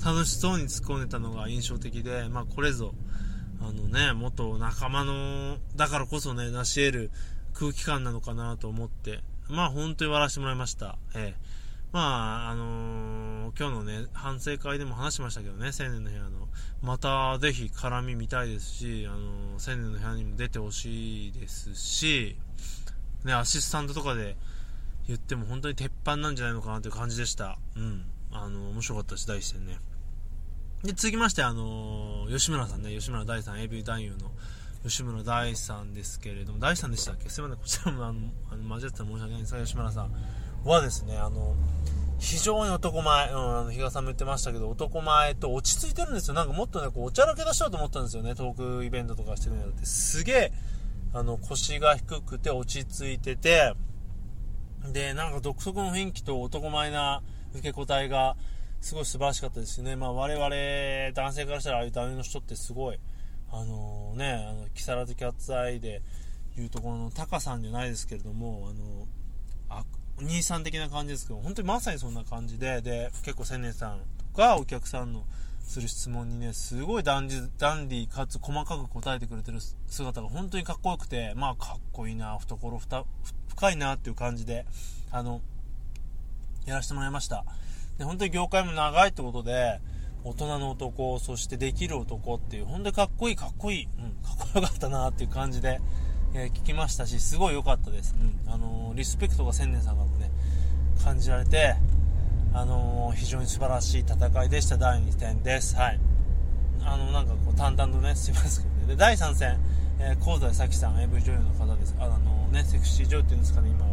[0.03, 2.93] 楽しそうに突っ込んでたのが印象的で、まあこれぞ、
[3.61, 7.11] あのね、元仲間の、だからこそね、成し得る
[7.53, 10.97] 空気感なのかなと思って、まあ本当に笑わせてもらいました。
[11.13, 11.44] ええ。
[11.95, 16.29] まあ、あのー、今日のね、反省会でも話しましたけどね、青年の部屋の。
[16.81, 22.35] また、ぜひ絡み見たいですし、あのー、青年の部屋にも出てほしいですし、
[23.23, 24.35] ね、アシスタントとかで
[25.07, 27.57] 言っても本当に鉄板なんじゃないのかなという感じでした。
[27.77, 28.03] うん。
[28.29, 29.79] あの、面白かったし、第一戦ね。
[30.83, 34.31] で、続きまして、あの吉村さんね、吉村大さん、AV 男優の
[34.83, 37.29] 吉村大さんですけれども、大さんでしたっけ？
[37.29, 38.19] すいません、こちらもあの、
[38.51, 40.11] あの間違ってたら申し訳ないんですが、吉村さん
[40.69, 41.55] はですね、あの、
[42.19, 46.33] 非常に男前、うん、あの、比嘉さんも言ってましたけど、男前と落ち着いてるんですよ。
[46.33, 49.85] なんかもっとね、こう、おちゃらけ出しようと思ったんですよね、トークイベントとかしてるんだって。
[49.85, 50.53] すげえ、
[51.13, 53.73] あの、腰が低くて落ち着いてて、
[54.91, 57.21] で、なんか独特の雰囲気と男前な
[57.53, 58.35] 受け答えが、
[58.81, 59.95] すごい素晴らしかったですね。
[59.95, 62.99] まあ、我々、男性からしたら、ああいう男優の人ってすごい、
[63.51, 66.01] あのー、ね、あの、木更津キャッツアイで
[66.57, 69.07] いうところのタカさんじゃないですけれども、あの、
[70.19, 73.99] あ、兄さん的な感じですけど、本当にまさにそんな感じで、で、結構千年さん
[74.33, 75.23] とかお客さんの
[75.65, 82.79] する質問にね、すごいダンダンディかつ細かく答えてくれてる姿が本当にかっこよくて、まあかっこいいな、懐
[83.49, 84.65] 深いなっていう感じで、
[85.11, 85.41] あの、
[86.65, 87.45] やらせてもらいました。
[87.97, 89.79] で、本当に業界も長いってことで、
[90.23, 95.79] 大人の男、そしてできる男っていう、本当にかっこいい、かっこいい、うん、かっこよかったなっていう感じで、
[96.37, 98.13] えー、聞きましたし、すごい良かったです。
[98.19, 100.29] うん、あのー、リスペクトが千年さんがね、
[101.01, 101.75] 感じられて、
[102.53, 105.77] あのー、非常に素晴らしい戦いでした、第2戦です。
[105.77, 105.99] はい。
[106.83, 108.87] あの、なんかこう、淡々とね、すいませんけどね。
[108.87, 109.57] で、第3戦、
[109.99, 111.95] えー、香西咲さん、AV 女優の方です。
[111.99, 112.17] あの
[112.51, 113.91] ね、セクシー女優っていうんですかね、今は。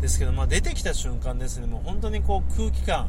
[0.00, 3.08] ですけど、まあ、出てきた瞬間ですね、もう本当にこう、空気感、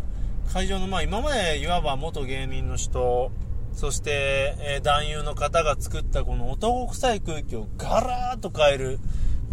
[0.54, 3.32] 会場の、まあ、今までいわば元芸人の人、
[3.74, 9.00] そして、えー、男優の方が作ったこの男臭い空気をガラッと変える、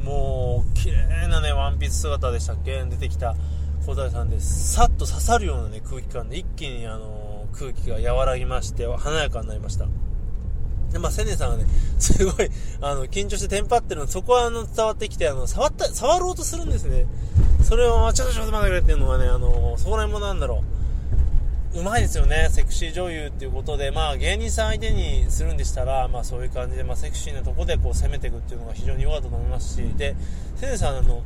[0.03, 2.85] もう、綺麗なね、ワンピース姿でしたっけ？
[2.85, 3.35] 出てきた
[3.87, 4.41] 小平さんで。
[4.41, 9.87] さっと刺さるようなね、空気感で一気にあの、空気が和らぎまして、華やかになりました。
[10.93, 11.67] で、まあ、セネさんがね、
[11.99, 12.51] すごい、
[12.81, 17.07] あの、緊張してテンパってるの、そこはあの、伝わってきて、あの、触った、触ろうとするんですね。
[17.63, 20.86] それを、ちょっとちょっと待ってくれっていうのはね、あの、そこら辺もなんだろう。
[21.77, 30.17] うまいですよね、セクシー女優っていうことで、まあ、芸人さん相手にするんでしたら、まあ、そういう感じで、まあ、セクシーなとこでこう攻めていくっていうのが非常に良かったと思いますし、で、
[30.57, 31.23] せネさん、あの、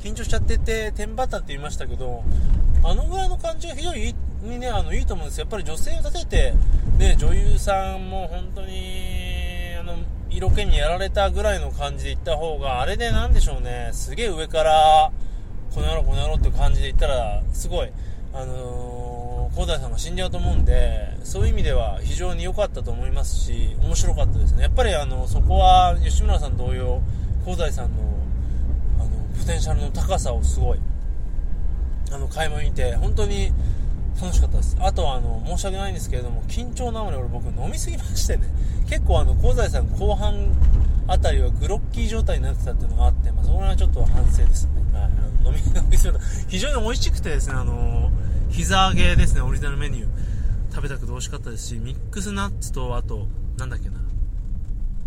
[0.00, 2.24] 緊張しちゃってて、テンバったって言いましたけど、
[2.82, 5.38] あのぐらいの感じが非常にね、あの、いいと思うんです。
[5.38, 5.42] よ。
[5.42, 6.54] やっぱり女性を立てて、
[6.98, 9.94] ね、女優さんも本当に、あの、
[10.30, 15.12] 色気にやられたぐらいの感じで行った方が、あれでなんでしょうね、すげえ上から、
[15.74, 17.90] この野郎この野郎って感じで行ったら、すごい、
[18.34, 19.01] あのー、
[19.54, 24.62] 大さんが死んじゃうと思うんで、そういう意味では非常に良かったと思いますし、面白かったですね。
[24.62, 27.02] やっぱりあの、そこは吉村さん同様、
[27.44, 28.02] 香西さんの、
[28.98, 30.78] あの、ポテンシャルの高さをすごい、
[32.10, 33.52] あの、買い物にて、本当に
[34.20, 34.76] 楽しかったです。
[34.80, 38.44] あとあの、申し訳ないんですけれども、緊張なのに俺僕飲みすぎましてね、
[38.88, 40.48] 結構あの、香西さん後半
[41.06, 44.98] あたりはグロッキー状態になってたっていうのがあって、まあ、そこら辺はちょっと反省ですね。
[44.98, 45.10] はい。
[45.44, 48.10] 飲み、飲みすぎた非常に美味しくてですね、あの
[48.52, 50.06] 膝揚げですね、オリジナルメニュー。
[50.74, 53.96] 食べたくて美味しかったですし、ミックスナッツと、あと、なんだっけな。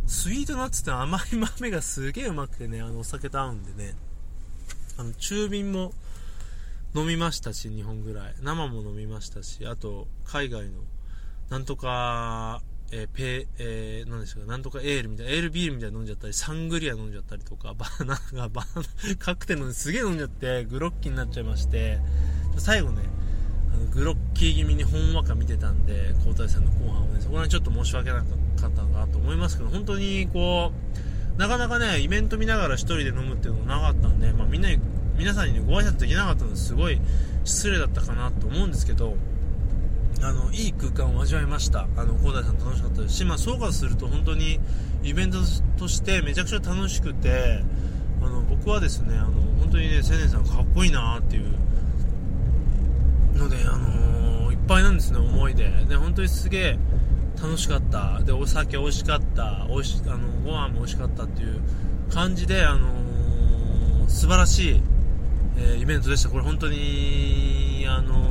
[0.08, 1.22] スイートナッツって甘い
[1.60, 3.94] 豆がすげえうまくてね、あの、お酒と合うんでね。
[4.98, 5.94] あの、中瓶も
[6.96, 8.36] 飲みましたし、2本ぐらい。
[8.42, 10.82] 生も飲みましたし、あと、海外の、
[11.50, 22.00] なんとか、えー、ペえー、なんでしょうか、なんとかエールみたいな、エールビールみたいな飲んじゃったり、サングリア飲んじゃったりとか、 バナナ、バナナ、カクテル飲んですげえ飲んじゃって、グロッキーになっちゃいまして、
[22.58, 23.04] 最後ね、
[23.94, 28.26] グロッキー気味にほんわか見てたんで、交代さんの後半をね、そこら辺ちょっと申し訳なかっ
[28.58, 30.72] たかなと思いますけど、本当にこ
[31.38, 34.80] う、なかなかね、イベント見ながら1人で飲むっていうのもなかったんで、まあみんなに、
[35.18, 37.00] 皆さんにね、ご挨拶できなかったのですごい
[37.44, 39.16] 失礼だったかなと思うんですけど、
[40.22, 41.88] あの、いい空間を味わいました。
[41.98, 44.60] あの、高大さん楽しかったですし、まあ、総括すると本当に
[45.04, 45.38] イベント
[45.78, 47.64] としてめちゃくちゃ楽しくて、
[48.22, 51.54] あの、僕はですね、あの、本当にね、青年さんかっこいいなっていう
[53.36, 55.70] ので、あのー、いっぱいなんですね、思いで。
[55.88, 56.78] で、本当にすげえ
[57.42, 58.20] 楽しかった。
[58.24, 59.66] で、お酒美味しかった。
[59.70, 61.60] 美味し、あの、ご飯も美味しかったっていう
[62.12, 64.82] 感じで、あのー、素晴らしい、
[65.58, 66.30] えー、イベントでした。
[66.30, 68.26] これ本当に、あの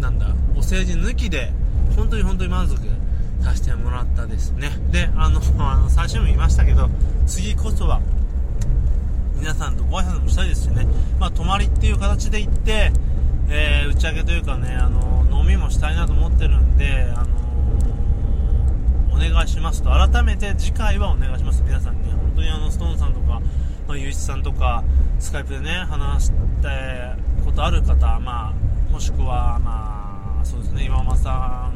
[0.00, 1.52] なんだ、お世辞抜きで、
[1.96, 2.78] 本当に本当に満足
[3.42, 4.70] させてもらったですね。
[4.90, 6.88] で、あの、 あの最初にも言いましたけど、
[7.26, 8.00] 次こそは、
[9.36, 10.86] 皆さんとご挨拶もしたいですしね、
[11.18, 12.92] まあ、泊まりっていう形で行って、
[13.52, 17.40] えー、打ち上げというかね、あの飲みもしたいなと思ってるんで、あの
[19.12, 23.40] お願いしますと、改めて次回はお願いします、皆さんに、本当にあのストーンさんとか、
[23.88, 24.84] まあ、ゆういちさんとか、
[25.18, 26.32] スカイプでね、話し
[26.62, 31.70] たことある方、まあ、もしくは、まあ、そうですね、岩間さ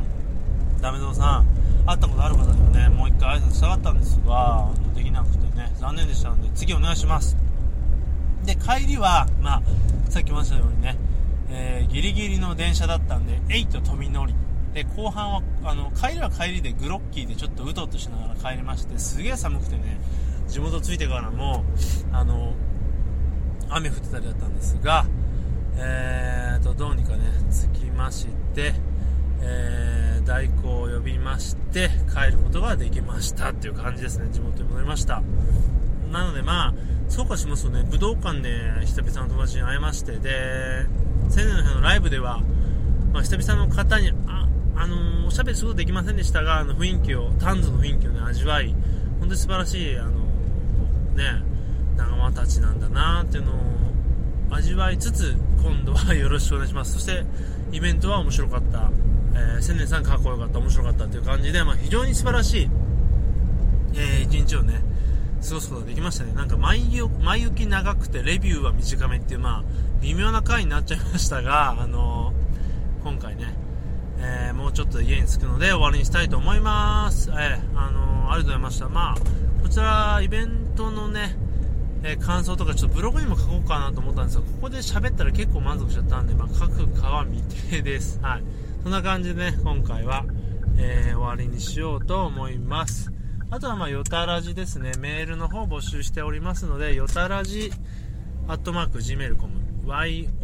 [0.78, 1.46] ん、ダメゾウさん、
[1.86, 7.36] 会ったことある方にはね、もう一回挨拶したかったんですが、できなくてね、残念でしたので、次お願いします。
[8.44, 9.62] で帰りは、まあ、
[10.10, 10.96] さっきも言ったようにね、
[11.56, 14.34] えー、ギリギリの電車だったんで8飛び乗り。
[14.74, 20.00] で後半はあの帰りは帰りでグロッキーでちょっとうとうとしながら帰りましてすげえ寒くてね
[20.48, 21.64] 地元着いてからも
[22.12, 22.54] あの
[23.68, 25.06] 雨降ってたりだったんですが、
[25.76, 27.22] えーと、どうにかね
[27.72, 28.74] 着きまして、
[29.40, 34.28] えー、代行を呼びまして帰ることができましたっていう感じですね。
[34.32, 35.22] 地元に戻りました。
[36.14, 36.74] なのでまあ
[37.08, 37.84] そうかしますとね。
[37.90, 40.86] 武道館で久々の友達に会いましてで
[41.28, 42.40] 千年の日のライブでは、
[43.12, 48.74] まあ、久々の方にあ、あのー、おしゃべりすることできませんでしたがあの雰囲気をタンズの雰囲気をね味わい
[49.18, 51.42] 本当に素晴らしいあのー、ね
[51.96, 53.54] 仲間たちなんだなっていうのを
[54.50, 56.94] 味わいつつ今度はよろしくお願いします。
[56.94, 57.24] そして
[57.72, 58.90] イベントは面白かった、
[59.34, 60.58] えー、千年さんかっこよかった。
[60.58, 62.70] 面白かったという感じで、まあ、非常に素晴らしい、
[63.94, 64.80] えー、一日をね
[65.44, 66.32] 過ごすことができましたね。
[66.32, 69.64] なんか前前行き長くてレビューは短めっていうまあ
[70.00, 73.54] 微妙な回になっちゃいましたが あのー、今回ね、
[74.18, 77.30] えー、もうちょっと家に着くので終わりにしたいと思います。
[77.30, 78.88] えー、あのありがとうございました。
[78.88, 79.14] まあ
[79.62, 81.36] こちらイベントのね
[82.02, 88.18] え感想とかちょっとブログにも書こうかなと思ったんですがここで喋ったら結構満足しちゃったんで、まあ、書くかは未定です。
[88.22, 88.42] はい。
[88.82, 90.24] そんな感じでね今回は、
[90.76, 93.13] え終わりにしようと思います。
[93.54, 94.90] あとはまあ、よたらじですね。
[94.98, 97.70] メールの方募集しておりますので、よたらじ、
[98.48, 100.40] アットマーク、gmail.com、y-o-r-a-j-i、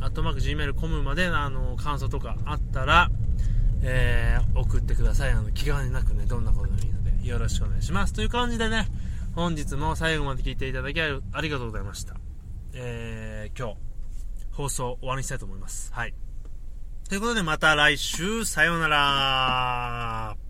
[0.00, 3.10] アットマーク、gmail.com まで、あの、感想とかあったら、
[3.82, 5.32] えー、送ってください。
[5.32, 8.14] あの、気兼ねなくね、どんなことでもいいので、よろしくお願いします。
[8.14, 8.88] という感じでね、
[9.34, 11.08] 本日も最後まで聞いていただきあ
[11.42, 12.14] りがとうございました。
[12.72, 13.76] えー、今日、
[14.52, 15.92] 放送終わりにしたいと思います。
[15.92, 16.14] はい。
[17.08, 20.47] ということでまた来週、さようなら。